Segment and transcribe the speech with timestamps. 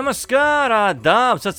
[0.00, 1.58] नमस्कार, आदाब, सत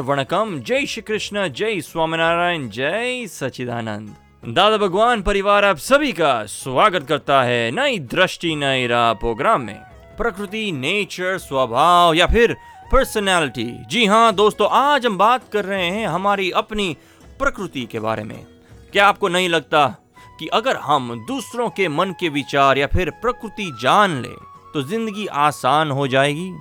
[0.00, 7.06] वणकम। जय श्री कृष्ण, जय स्वामीनारायण, जय सचिदानंद दादा भगवान, परिवार आप सभी का स्वागत
[7.08, 9.80] करता है नई दृष्टि, नई राह प्रोग्राम में।
[10.18, 12.56] प्रकृति, नेचर, स्वभाव या फिर
[12.92, 16.96] पर्सनालिटी जी हाँ दोस्तों, आज हम बात कर रहे हैं हमारी अपनी
[17.38, 18.46] प्रकृति के बारे में।
[18.92, 19.86] क्या आपको नहीं लगता
[20.38, 24.36] कि अगर हम दूसरों के मन के विचार या फिर प्रकृति जान ले
[24.74, 26.52] तो ज़िंदगी आसान हो जाएगी?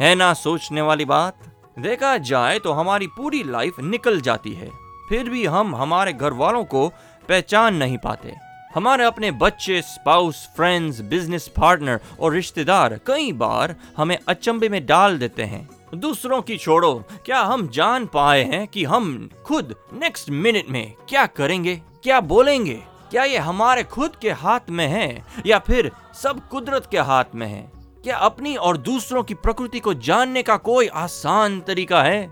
[0.00, 1.38] है ना सोचने वाली बात?
[1.78, 4.70] देखा जाए तो हमारी पूरी लाइफ निकल जाती है।
[5.08, 6.88] फिर भी हम हमारे घर वालों को
[7.28, 8.34] पहचान नहीं पाते।
[8.74, 15.18] हमारे अपने बच्चे स्पाउस फ्रेंड्स बिज़नेस पार्टनर और रिश्तेदार कई बार हमें अचंभे में डाल
[15.18, 16.94] देते हैं। दूसरों की छोड़ो,
[17.26, 22.82] क्या हम जान पाए हैं कि हम खुद नेक्स्ट मिनट में क्या करेंगे, क्या बोलेंगे?
[23.10, 25.90] क्या ये हमारे खुद के हाथ में है या फिर
[26.22, 27.83] सब कुदरत के हाथ में है?
[28.04, 32.26] क्या अपनी और दूसरों की प्रकृति को जानने का कोई आसान तरीका है?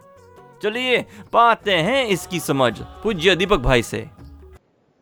[0.62, 1.00] चलिए
[1.32, 3.98] पाते हैं इसकी समझ पूज्य दीपक भाई से।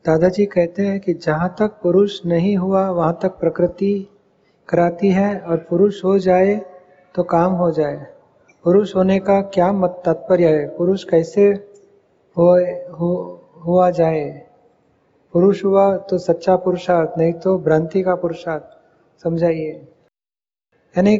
[0.04, 3.92] दादाजी कहते हैं कि जहाँ तक पुरुष नहीं हुआ वहाँ तक प्रकृति
[4.68, 6.54] कराती है और पुरुष हो जाए
[7.14, 8.06] तो काम हो जाए।
[8.64, 10.66] पुरुष होने का क्या मत तात्पर्य है?
[10.76, 11.46] पुरुष कैसे
[12.36, 12.48] हो,
[12.96, 13.12] हो
[13.64, 14.26] हुआ जाए?
[15.34, 19.80] पुरुष हुआ तो सच्चा पुरुषार्थ नहीं तो भ्रांति का पुरुषार्थ समझाइए।
[20.94, 21.18] यानी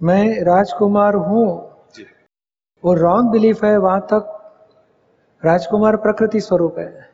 [0.00, 1.46] मैं राजकुमार हूँ
[2.84, 4.30] वो रॉन्ग बिलीफ है वहाँ तक
[5.42, 7.08] राजकुमार प्रकृति स्वरूप है।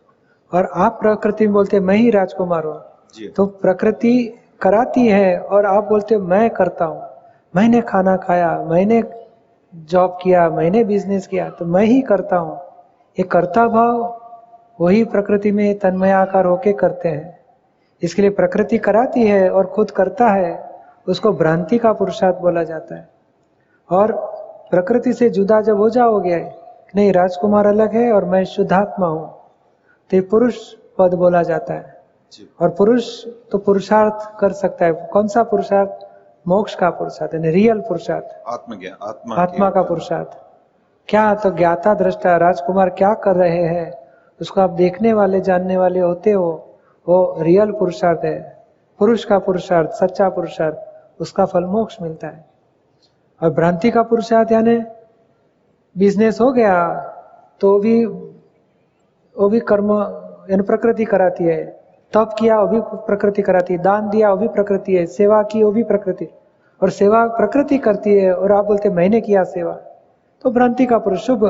[0.52, 4.14] और आप प्रकृति में बोलते मैं ही राजकुमार हूँ। तो प्रकृति
[4.62, 7.02] कराती है और आप बोलते मैं करता हूँ।
[7.54, 9.02] मैंने खाना खाया मैंने
[9.72, 12.56] जॉब किया मैंने बिज़नेस किया तो मैं ही करता हूँ।
[13.18, 14.18] ये कर्ता भाव
[14.78, 17.38] वही प्रकृति में तन्मय आकार होके करते हैं।
[18.02, 20.69] इसके लिए प्रकृति कराती है और खुद करता है।
[21.06, 23.08] उसको भ्रांति का पुरुषार्थ बोला जाता है।
[23.90, 24.12] और
[24.70, 26.36] प्रकृति से जुदा जब हो जाओगे
[26.96, 29.26] नहीं राजकुमार अलग है और मैं शुद्धात्मा हूँ
[30.10, 30.56] तो ये पुरुष
[30.98, 31.98] पद बोला जाता है।
[32.60, 33.06] और पुरुष
[33.52, 36.06] तो पुरुषार्थ कर सकता है। कौन सा पुरुषार्थ?
[36.46, 40.38] मोक्ष का पुरुषार्थ यानी रियल पुरुषार्थ। आत्मज्ञान आत्मा आत्मा का पुरुषार्थ।
[41.08, 43.92] क्या तो ज्ञाता दृष्टा राजकुमार क्या कर रहे हैं?
[44.40, 46.50] उसको आप देखने वाले जानने वाले होते हो
[47.06, 48.38] वो रियल पुरुषार्थ है।
[49.00, 50.76] पुरुष का पुरुषार्थ सच्चा पुरुषार्थ।
[51.20, 52.44] उसका फल मोक्ष मिलता है।
[53.40, 54.76] और भ्रांति का पुरुषार्थ यानी
[55.96, 56.74] बिज़नेस हो गया
[57.60, 59.90] तो भी वो भी कर्म
[60.50, 61.64] यानी प्रकृति कराती है।
[62.12, 65.62] तप किया वो भी प्रकृति कराती है। दान दिया वो भी प्रकृति है। सेवा की
[65.62, 66.28] वो भी प्रकृति।
[66.80, 69.72] और सेवा प्रकृति करती है और आप बोलते मैंने किया सेवा।
[70.44, 71.44] तो भ्रांति का पुरुष शुभ।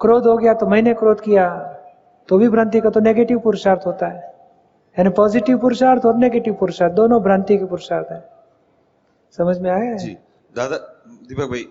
[0.00, 1.48] क्रोध हो गया तो मैंने क्रोध किया।
[2.28, 4.20] तो भी भ्रांति का तो नेगेटिव पुरुषार्थ होता है।
[4.96, 8.37] यानी पॉजिटिव पुरुषार्थ और नेगेटिव पुरुषार्थ दोनों भ्रांति के पुरुषार्थ है।
[9.34, 10.16] समझ में आया जी
[10.54, 10.76] दादा
[11.28, 11.66] दीपक भाई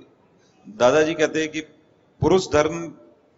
[0.67, 1.61] दादाजी कहते हैं कि
[2.21, 2.79] पुरुष धर्म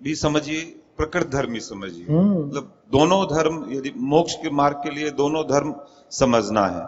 [0.02, 0.62] भी समझिए
[0.98, 5.44] प्रकृति धर्म भी समझिए। हम्म। मतलब दोनों धर्म यदि मोक्ष के मार्ग के लिए दोनों
[5.44, 5.74] धर्म
[6.12, 6.86] समझना है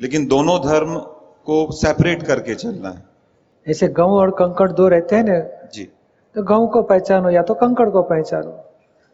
[0.00, 0.96] लेकिन दोनों धर्म
[1.46, 3.04] को सेपरेट करके चलना है।
[3.66, 5.38] ऐसे गाँव और कंकड़ दो रहते हैं ना?
[5.74, 5.84] जी।
[6.34, 8.50] तो गाँव को पहचानो या तो कंकड़ को पहचानो।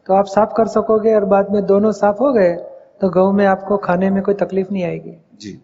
[0.07, 2.53] तो आप साफ़ कर सकोगे और बाद में दोनों साफ़ हो गए
[3.01, 5.59] तो गाँव में आपको खाने में कोई तकलीफ़ नहीं आएगी। जी।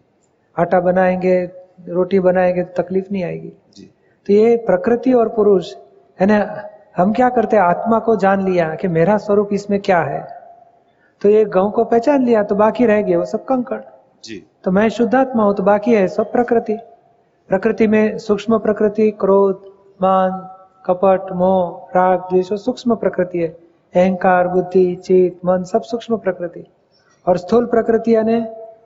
[0.56, 1.46] आटा बनाएँगे
[1.88, 3.90] रोटी बनाएँगे तो तकलीफ़ नहीं आएगी। जी।
[4.26, 5.74] तो ये प्रकृति और पुरुष
[6.18, 7.62] है ना हम क्या करते हैं?
[7.62, 10.20] आत्मा को जान लिया कि मेरा स्वरूप इसमें क्या है।
[11.22, 13.80] तो ये गाँव को पहचान लिया तो बाकी रह गए वो सब कंकड़।
[14.24, 16.76] जी। तो मैं शुद्धात्मा हूँ तो बाकी है सब प्रकृति।
[17.50, 19.62] प्रकृति में सूक्ष्म प्रकृति क्रोध
[20.02, 20.30] मान
[20.86, 23.48] कपट मोह राग द्वेष सूक्ष्म प्रकृति है।
[23.94, 26.64] अहंकार बुद्धि चित मन सब सूक्ष्म प्रकृति।
[27.26, 28.40] और स्थूल प्रकृति यानी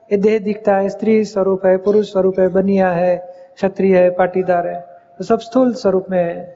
[0.09, 3.15] ये देह दिखता है स्त्री स्वरूप है पुरुष स्वरूप है बनिया है
[3.55, 4.79] क्षत्रिय है पाटीदार है
[5.19, 6.55] तो सब स्थूल स्वरूप में है।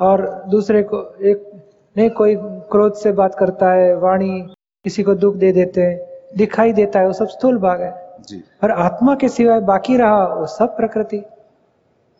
[0.00, 1.50] और दूसरे को एक
[1.96, 2.34] नहीं कोई
[2.70, 4.40] क्रोध से बात करता है वाणी
[4.84, 7.92] किसी को दुख दे देते हैं दिखाई देता है वो सब स्थूल भाग है।
[8.22, 11.18] जी। और आत्मा के सिवाय बाकी रहा वो सब प्रकृति।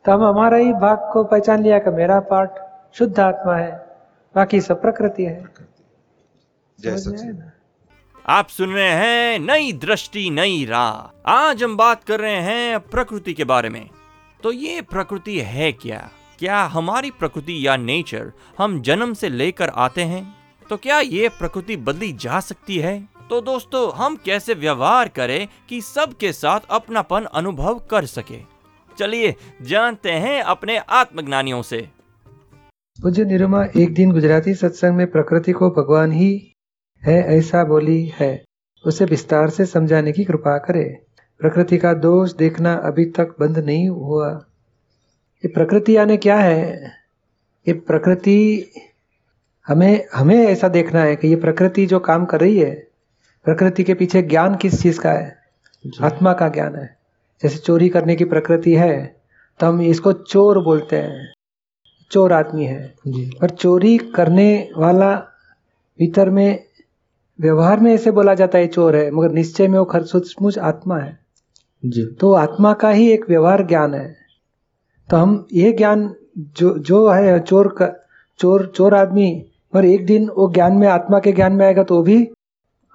[0.04, 2.58] तो हम हमारा ही भाग को पहचान लिया कि मेरा पार्ट
[2.94, 3.72] शुद्ध आत्मा है
[4.34, 5.44] बाकी सब प्रकृति है।
[6.78, 7.42] जय सचिन?
[8.28, 13.34] आप सुन रहे हैं नई दृष्टि, नई राह। आज हम बात कर रहे हैं प्रकृति
[13.34, 13.90] के बारे में।
[14.42, 16.10] तो ये प्रकृति है क्या?
[16.38, 20.34] क्या हमारी प्रकृति या नेचर हम जन्म से लेकर आते हैं?
[20.70, 23.08] तो क्या ये प्रकृति बदली जा सकती है?
[23.30, 28.40] तो दोस्तों, हम कैसे व्यवहार करें कि सबके साथ अपनापन अनुभव कर सके?
[28.98, 31.88] चलिए जानते हैं अपने आत्मज्ञानियों से।
[33.02, 36.52] पूज्य निरुमा, एक दिन गुजराती सत्संग में प्रकृति को भगवान ही
[37.04, 38.44] है ऐसा बोली है।
[38.86, 41.02] उसे विस्तार से समझाने की कृपा करे।
[41.40, 44.44] प्रकृति का दोष देखना अभी तक बंद नहीं हुआ।
[45.44, 46.92] ये प्रकृति यानी क्या है?
[47.68, 48.68] ये प्रकृति
[49.66, 52.88] हमें हमें ऐसा देखना है कि ये प्रकृति जो काम कर रही है
[53.44, 55.36] प्रकृति के पीछे ज्ञान किस चीज़ का है?
[56.02, 56.96] आत्मा का ज्ञान है।
[57.42, 59.16] जैसे चोरी करने की प्रकृति है
[59.60, 61.32] तो हम इसको चोर बोलते हैं।
[62.10, 65.14] चोर आदमी है। जी। पर चोरी करने वाला
[65.98, 66.65] भीतर में
[67.38, 70.98] व्यवहार में ऐसे बोला जाता है चोर है। मगर निश्चय में वो खर सचमुच आत्मा
[70.98, 71.18] है।
[71.82, 74.16] जी। तो आत्मा का ही एक व्यवहार ज्ञान है।
[75.08, 77.92] तो हम ये ज्ञान जो जो है चोर का
[78.40, 79.30] चोर चोर आदमी
[79.72, 82.28] पर एक दिन वो ज्ञान में आत्मा के ज्ञान में आएगा तो वो भी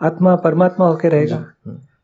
[0.01, 1.45] आत्मा परमात्मा होके रहेगा।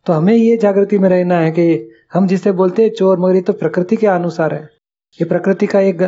[0.06, 3.42] तो हमें ये जागृति में रहना है कि हम जिसे बोलते हैं चोर मगर ये
[3.42, 4.62] तो प्रकृति के अनुसार है।
[5.20, 6.02] ये प्रकृति का एक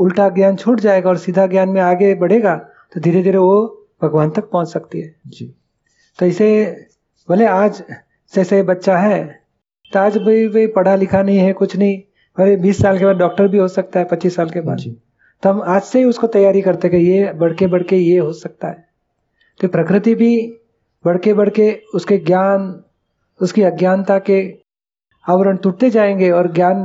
[0.00, 2.54] उल्टा ज्ञान छूट जाएगा और सीधा ज्ञान में आगे बढ़ेगा
[2.94, 5.54] तो धीरे धीरे वो भगवान तक पहुँच सकती है। जी।
[6.18, 6.48] तो इसे
[7.28, 7.82] बोले आज
[8.32, 9.24] जैसे बच्चा है
[9.92, 11.98] तो आज भाई भाई पढ़ा लिखा नहीं है कुछ नहीं।
[12.38, 14.90] अरे बीस साल के बाद डॉक्टर भी हो सकता है पच्चीस साल के बाद। जी।
[15.42, 18.18] तो हम आज से ही उसको तैयारी करते कि ये बढ़ के बढ़ के ये
[18.18, 18.88] हो सकता है।
[19.60, 20.60] तो प्रकृति भी
[21.04, 22.84] बढ़ के बढ़ के उसके ज्ञान
[23.40, 24.40] उसकी अज्ञानता के
[25.26, 26.84] आवरण टूटते जाएँगे और ज्ञान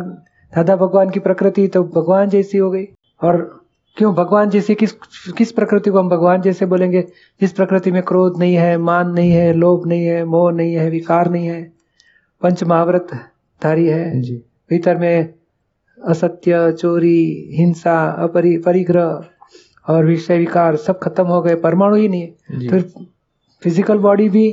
[0.53, 2.85] दादा भगवान की प्रकृति तो भगवान जैसी हो गई।
[3.23, 3.60] और
[3.97, 4.13] क्यों?
[4.15, 4.91] भगवान जैसे किस
[5.37, 7.01] किस प्रकृति को हम भगवान जैसे बोलेंगे?
[7.41, 10.89] जिस प्रकृति में क्रोध नहीं है मान नहीं है लोभ नहीं है मोह नहीं है
[10.89, 11.61] विकार नहीं है।
[12.41, 13.07] पंच महाव्रत
[13.61, 14.35] धारी है। जी।
[14.69, 15.33] भीतर में
[15.97, 19.25] असत्य चोरी हिंसा अपरि परिग्रह
[19.87, 22.81] और विषय विकार सब खत्म हो गए परमाणु ही नहीं है। फिर
[23.61, 24.49] फ़िज़िकल बॉडी भी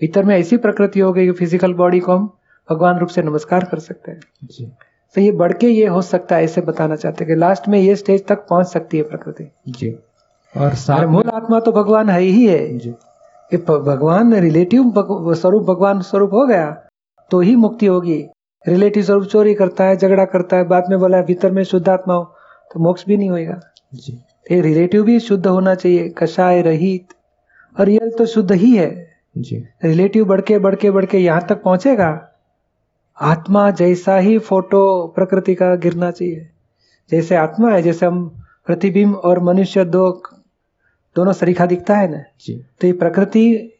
[0.00, 2.30] भीतर में ऐसी प्रकृति हो गई कि फ़िज़िकल बॉडी को हम
[2.68, 4.70] भगवान रूप से नमस्कार कर सकते हैं। जी।
[5.14, 7.78] तो ये बढ़ के ये हो सकता है ऐसे बताना चाहते हैं कि लास्ट में
[7.78, 9.98] ये स्टेज तक पहुँच सकती है प्रकृति। जी।
[10.58, 12.94] और साथ मूल आत्मा तो भगवान है ही है। जी।
[13.54, 16.84] प- भगवान रिलेटिव भग- स्वरूप भगवान स्वरूप हो गया
[17.30, 18.26] तो ही मुक्ति होगी।
[18.68, 22.14] रिलेटिव स्वरूप चोरी करता है झगड़ा करता है बाद में बोला भीतर में शुद्ध आत्मा
[22.14, 22.24] हो
[22.72, 23.60] तो मोक्ष भी नहीं होगा
[23.94, 24.18] जी।
[24.52, 27.06] ये रिलेटिव भी शुद्ध होना चाहिए कषाय रहित।
[27.80, 31.46] और रियल तो शुद्ध ही है। जी। रिलेटिव बढ़ के बढ़ के बढ़ के यहाँ
[31.48, 32.31] तक पहुंचेगा।
[33.20, 36.48] आत्मा जैसा ही फ़ोटो प्रकृति का गिरना चाहिए।
[37.10, 38.28] जैसे आत्मा है जैसे हम
[38.66, 40.10] प्रतिबिंब और मनुष्य दो
[41.16, 42.22] दोनों सरीखा दिखता है ना?
[42.40, 43.72] जी। तो ये प्रकृति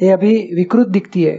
[0.00, 1.36] ये अभी विकृत दिखती है।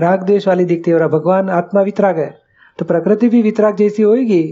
[0.00, 2.38] राग द्वेष वाली दिखती है और भगवान आत्मा वितराग है।
[2.78, 4.42] तो प्रकृति भी वितराग जैसी होगी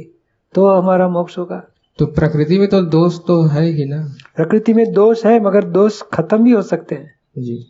[0.55, 1.63] तो हमारा मोक्ष होगा।
[1.99, 4.15] तो प्रकृति में तो दोष तो है ही ना?
[4.37, 7.67] प्रकृति में दोष है मगर दोष खत्म भी हो सकते हैं। जी।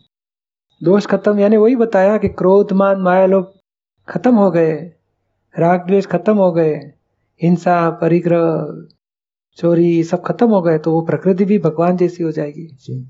[0.83, 3.51] दोष खत्म यानी वही बताया कि क्रोध मान माया लोभ
[4.07, 4.73] खत्म हो गए।
[5.55, 6.73] राग द्वेष खत्म हो गए।
[7.41, 8.85] हिंसा परिग्रह
[9.57, 13.05] चोरी सब खत्म हो गए तो वो प्रकृति भी भगवान जैसी हो जाएगी। जी।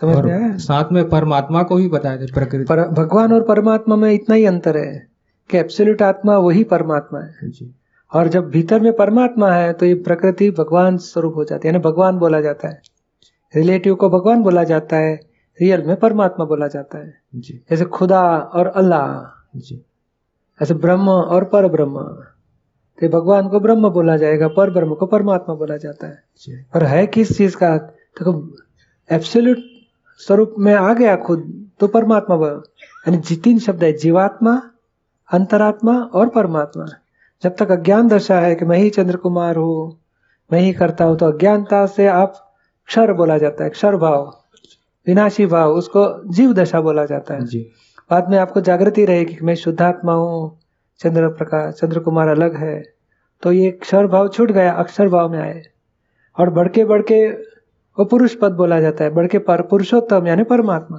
[0.00, 0.56] समझ में आया?
[0.56, 4.44] साथ में परमात्मा को भी बताया थे प्रकृति। पर भगवान और परमात्मा में इतना ही
[4.44, 5.06] अंतर है
[5.50, 7.74] कि एब्सोल्यूट आत्मा वही परमात्मा है। जी।
[8.12, 11.82] और जब भीतर में परमात्मा है तो ये प्रकृति भगवान स्वरूप हो जाती है यानी
[11.82, 12.82] भगवान बोला जाता है।
[13.54, 15.14] रिलेटिव को भगवान बोला जाता है
[15.60, 19.84] रियल में परमात्मा बोला जाता है। जी। जैसे खुदा और अल्लाह। जी।
[20.60, 22.02] ऐसे ब्रह्म और पर ब्रह्म
[22.98, 27.06] तो भगवान को ब्रह्म बोला जाएगा पर ब्रह्म को परमात्मा बोला जाता है। और है
[27.08, 27.76] किस चीज़ का?
[27.76, 28.32] देखो
[29.10, 29.58] एब्सोल्यूट
[30.20, 31.42] स्वरूप में आ गया खुद
[31.80, 34.54] तो परमात्मा यानी तीन शब्द है जीवात्मा
[35.28, 36.86] अंतरात्मा और परमात्मा।
[37.42, 39.98] जब तक अज्ञान दशा है कि मैं ही चंद्र कुमार हूँ
[40.50, 42.34] मैं ही करता हूँ तो अज्ञानता से आप
[42.88, 44.26] क्षर बोला जाता है क्षर भाव
[45.06, 47.66] विनाशी भाव उसको जीव दशा बोला जाता है। जी।
[48.10, 50.58] बाद में आपको जागृति रहेगी कि मैं शुद्धात्मा हूँ
[51.00, 52.82] चंद्र प्रकाश चंद्र कुमार अलग है।
[53.42, 55.62] तो ये क्षर भाव छूट गया अक्षर भाव में आए।
[56.36, 57.26] और बढ़ के बढ़ के
[57.98, 60.98] वो पुरुष पद बोला जाता है बढ़ के पर पुरुषोत्तम यानी परमात्मा।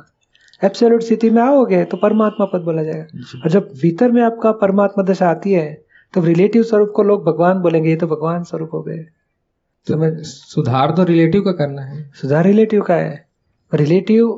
[0.61, 5.03] एब्सोल्यूट स्थिति में आओगे तो परमात्मा पद बोला जाएगा। और जब भीतर में आपका परमात्मा
[5.03, 5.73] दशा आती है
[6.13, 10.11] तो रिलेटिव स्वरूप को लोग भगवान बोलेंगे ये तो भगवान स्वरूप हो गए। तो समझ?
[10.21, 13.25] सुधार तो रिलेटिव का करना है। सुधार रिलेटिव का है।
[13.71, 14.29] रिलेटिव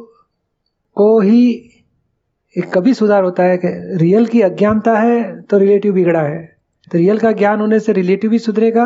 [0.98, 1.44] को ही
[2.58, 6.58] एक कभी सुधार होता है कि रियल की अज्ञानता है तो रिलेटिव बिगड़ा है।
[6.92, 8.86] तो रियल का ज्ञान होने से रिलेटिव भी सुधरेगा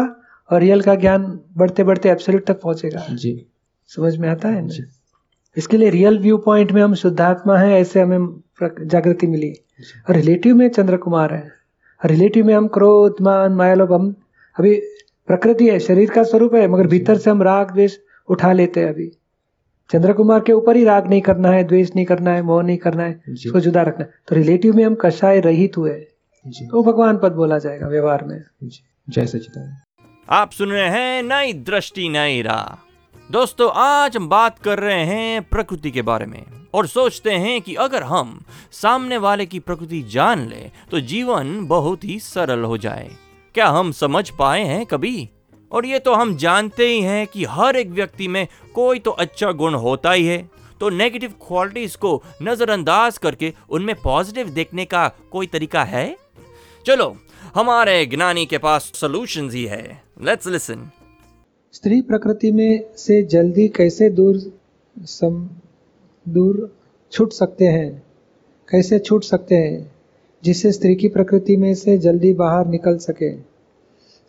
[0.49, 3.45] और रियल का ज्ञान बढ़ते बढ़ते एब्सोल्यूट तक पहुंचेगा। जी।
[3.87, 4.87] समझ में आता है जी। ना
[5.57, 8.27] इसके लिए रियल व्यू पॉइंट में हम शुद्धात्मा है ऐसे हमें
[8.87, 9.53] जागृति मिली।
[10.09, 11.51] और रिलेटिव में चंद्र कुमार है
[12.01, 14.15] रिलेटिव में हम क्रोध मान माया लोभ हम
[14.59, 14.75] अभी
[15.27, 17.97] प्रकृति है शरीर का स्वरूप है मगर भीतर से हम राग द्वेष
[18.29, 19.11] उठा लेते हैं अभी।
[19.91, 22.77] चंद्र कुमार के ऊपर ही राग नहीं करना है द्वेष नहीं करना है मोह नहीं
[22.77, 25.93] करना है जी। इसको जुदा रखना है। तो रिलेटिव में हम कषाय रहित हुए।
[26.45, 29.77] तो भगवान पद बोला जाएगा व्यवहार में। जय सचिदानंद
[30.29, 32.87] आप सुन रहे हैं नई दृष्टि नई राह।
[33.31, 36.43] दोस्तों आज हम बात कर रहे हैं प्रकृति के बारे में
[36.73, 38.39] और सोचते हैं कि अगर हम
[38.71, 43.09] सामने वाले की प्रकृति जान ले तो जीवन बहुत ही सरल हो जाए।
[43.55, 45.29] क्या हम समझ पाए हैं कभी?
[45.71, 49.51] और ये तो हम जानते ही हैं कि हर एक व्यक्ति में कोई तो अच्छा
[49.51, 50.49] गुण होता ही है।
[50.79, 56.17] तो नेगेटिव क्वालिटीज को नजरअंदाज करके उनमें पॉजिटिव देखने का कोई तरीका है?
[56.85, 57.17] चलो,
[57.55, 60.91] हमारे ज्ञानी के पास सॉल्यूशन ही है। लेट्स लिसन
[61.73, 64.59] स्त्री प्रकृति में से जल्दी कैसे दूर
[64.99, 65.49] सम,
[66.29, 66.77] दूर
[67.11, 68.03] छूट सकते हैं?
[68.69, 69.91] कैसे छूट सकते हैं?
[70.43, 73.50] जिससे स्त्री की प्रकृति में से जल्दी बाहर निकल सके।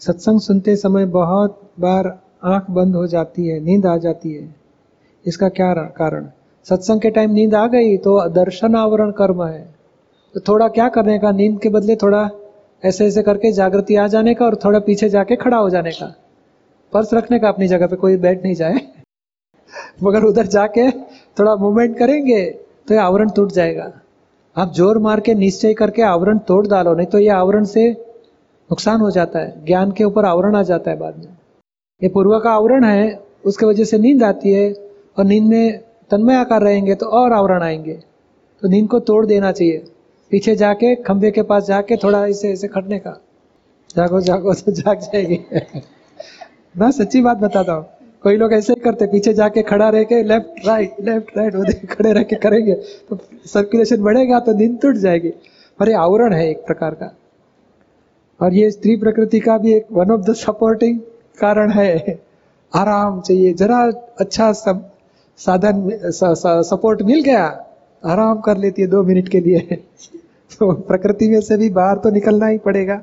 [0.02, 2.06] सत्संग सुनते समय बहुत बार
[2.44, 4.54] आँख बंद हो जाती है, नींद आ जाती है।
[5.24, 6.26] इसका क्या कारण?
[6.66, 9.62] सत्संग के टाइम नींद आ गई तो दर्शन आवरण कर्म है।
[10.34, 11.30] तो थोड़ा क्या करने का?
[11.32, 12.28] नींद के बदले थोड़ा
[12.82, 16.14] ऐसे ऐसे करके जागृति आ जाने का और थोड़ा पीछे जाके खड़ा हो जाने का।
[16.92, 18.76] पर्स रखने का अपनी जगह पे, कोई बैठ नहीं जाए।
[20.02, 20.90] मगर उधर जाके
[21.38, 22.44] थोड़ा मूवमेंट करेंगे
[22.88, 23.92] तो ये आवरण टूट जाएगा।
[24.56, 27.92] आप ज़ोर मार के निश्चय करके आवरण तोड़ डालो, नहीं तो ये आवरण से
[28.72, 31.36] नुकसान हो जाता है, ज्ञान के ऊपर आवरण आ जाता है बाद में।
[32.02, 34.72] ये पूर्व का आवरण है, उसके वजह से नींद आती है
[35.18, 35.78] और नींद में
[36.10, 37.92] तन्मय आकार रहेंगे तो और आवरण आएँगे।
[38.62, 39.84] तो नींद को तोड़ देना चाहिए।
[40.30, 43.20] पीछे जाके खंबे के पास जाके थोड़ा ऐसे ऐसे खटने का।
[43.96, 45.40] जागो जागो तो जाग जाएगी।
[46.78, 47.86] मैं सच्ची बात बताता हूँ।
[48.22, 51.64] कोई लोग ऐसे ही करते, पीछे जाके खड़ा रह के लेफ़्ट राइट लेफ़्ट राइट वो
[51.90, 55.30] खड़े रह के करेंगे तो सर्कुलेशन बढ़ेगा तो नींद टूट जाएगी।
[55.78, 57.14] पर ये आवरण है एक प्रकार का।
[58.42, 61.00] और ये स्त्री प्रकृति का भी एक वन ऑफ़ द सपोर्टिंग
[61.40, 62.22] कारण है।
[62.74, 64.90] आराम चाहिए। जरा अच्छा सब
[65.36, 67.66] साधन स- सपोर्ट मिल गया।
[68.04, 69.58] आराम कर लेती है दो मिनट के लिए।
[70.60, 73.02] तो प्रकृति में से भी बाहर तो निकलना ही पड़ेगा।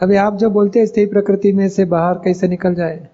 [0.00, 3.08] अभी आप जो बोलते हैं स्त्री प्रकृति में से बाहर कैसे निकल जाए?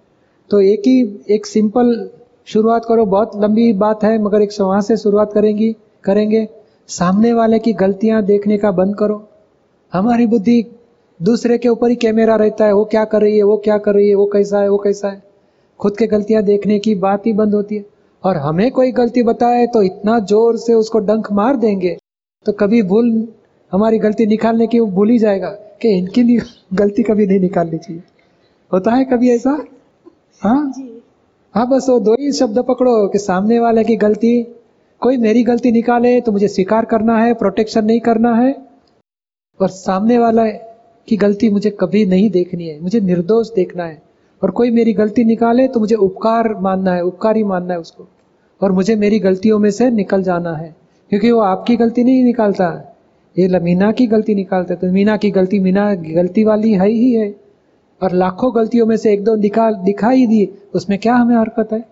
[0.50, 2.10] तो एक ही, एक सिंपल
[2.46, 6.48] शुरुआत करो। बहुत लंबी बात है, मगर एक वहाँ से शुरुआत करेंगी, करेंगे।
[6.88, 9.28] सामने वाले की गलतियाँ देखने का बंद करो।
[9.92, 10.74] हमारी बुद्धि
[11.20, 13.94] दूसरे के ऊपर ही कैमरा रहता है वो क्या कर रही है वो क्या कर
[13.94, 15.22] रही है वो कैसा है वो कैसा है।
[15.80, 17.84] खुद के गलतियाँ देखने की बात ही बंद होती है।
[18.24, 21.96] और हमें कोई गलती बताए तो इतना ज़ोर से उसको डंक मार देंगे
[22.46, 23.26] तो कभी भूल
[23.72, 25.48] हमारी गलती निकालने की वो भूल ही जाएगा
[25.82, 26.38] कि इनकी
[26.74, 28.02] गलती कभी नहीं निकालनी चाहिए।
[28.72, 29.50] होता है कभी ऐसा?
[30.42, 30.72] हाँ?
[31.54, 34.42] हाँ बस वो दो ही शब्द पकड़ो कि सामने वाले की गलती
[35.02, 38.52] कोई मेरी गलती निकाले तो मुझे स्वीकार करना है प्रोटेक्शन नहीं करना है।
[39.60, 40.42] और सामने वाला
[41.08, 44.02] की गलती मुझे कभी नहीं देखनी है, मुझे निर्दोष देखना है।
[44.42, 48.08] और कोई मेरी गलती निकाले तो मुझे उपकार मानना है, उपकारी मानना है उसको।
[48.60, 50.74] और मुझे मेरी गलतियों में से निकल जाना है,
[51.12, 52.70] क्योंकि वो आपकी गलती नहीं निकालता।
[53.36, 57.34] ये मीना की गलती निकालता तो मीना की गलती, मीना गलती वाली है ही है।
[58.00, 61.84] और लाखों गलतियों में से एक दो निकाल, दिखाई दी उसमें क्या हमें हरकत है?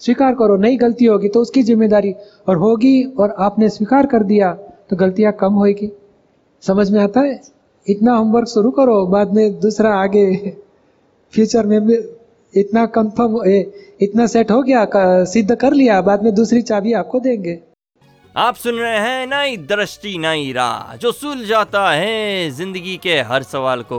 [0.00, 2.14] स्वीकार करो, नई गलती होगी तो उसकी ज़िम्मेदारी।
[2.48, 4.52] और होगी और आपने स्वीकार कर दिया
[4.90, 5.90] तो गलतियाँ कम होगी
[6.62, 7.40] समझ में आता है?
[7.86, 10.26] इतना होमवर्क शुरू करो, बाद में दूसरा आगे
[11.34, 11.94] फ्यूचर में भी
[12.54, 13.42] इतना कंफर्म
[14.02, 17.58] इतना सेट हो गया सिद्ध कर लिया, बाद में दूसरी चाबी आपको देंगे।
[18.34, 23.82] आप सुन रहे हैं नई दृष्टि, नई राह, जो सुलझाता है ज़िंदगी के हर सवाल
[23.82, 23.98] को।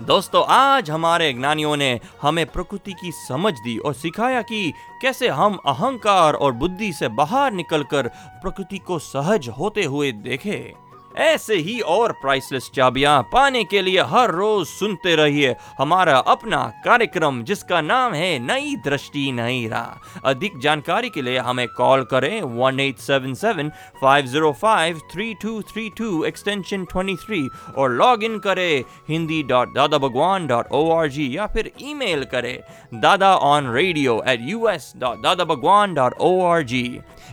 [0.00, 4.72] दोस्तों, आज हमारे ज्ञानियों ने हमें प्रकृति की समझ दी और सिखाया कि
[5.02, 8.08] कैसे हम अहंकार और बुद्धि से बाहर निकलकर
[8.42, 10.87] प्रकृति को सहज होते हुए देखें।
[11.18, 17.42] ऐसे ही और प्राइसलेस चाबियाँ पाने के लिए हर रोज सुनते रहिए हमारा अपना कार्यक्रम,
[17.44, 22.80] जिसका नाम है नई दृष्टि, नई राह। अधिक जानकारी के लिए हमें कॉल करें one
[22.80, 23.70] eight seven seven
[24.02, 27.42] five zero five three two three two extension twenty three
[27.76, 32.24] और लॉग इन करें Hindi dot Dada Bhagwan dot O R G या फिर ईमेल
[32.32, 32.58] करें
[33.00, 36.84] Dada on radio at U S dot Dada Bhagwan dot O R G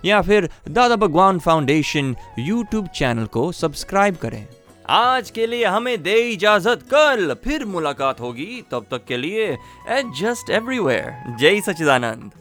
[0.05, 3.73] या फिर Dada Bhagwan foundation YouTube channel को subscribe
[4.15, 4.47] करें।
[4.89, 9.57] आज के लिए हमें दे इजाज़त कल फिर मुलाकात होगी। तब तक के लिए
[9.89, 12.31] एडजस्ट एवरीवेयर जय सच्चिदानंद।